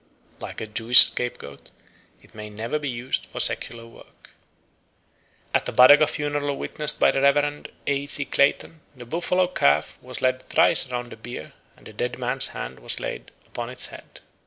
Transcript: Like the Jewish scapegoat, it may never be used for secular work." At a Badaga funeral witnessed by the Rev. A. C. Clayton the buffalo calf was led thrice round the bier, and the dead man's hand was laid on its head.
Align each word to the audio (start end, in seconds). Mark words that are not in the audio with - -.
Like 0.39 0.57
the 0.57 0.65
Jewish 0.65 1.01
scapegoat, 1.05 1.69
it 2.23 2.33
may 2.33 2.49
never 2.49 2.79
be 2.79 2.89
used 2.89 3.27
for 3.27 3.39
secular 3.39 3.85
work." 3.85 4.31
At 5.53 5.69
a 5.69 5.71
Badaga 5.71 6.07
funeral 6.09 6.57
witnessed 6.57 6.99
by 6.99 7.11
the 7.11 7.21
Rev. 7.21 7.67
A. 7.85 8.05
C. 8.07 8.25
Clayton 8.25 8.81
the 8.95 9.05
buffalo 9.05 9.45
calf 9.45 9.99
was 10.01 10.19
led 10.19 10.41
thrice 10.41 10.89
round 10.91 11.11
the 11.11 11.17
bier, 11.17 11.53
and 11.77 11.85
the 11.85 11.93
dead 11.93 12.17
man's 12.17 12.47
hand 12.47 12.79
was 12.79 12.99
laid 12.99 13.29
on 13.55 13.69
its 13.69 13.89
head. 13.89 14.21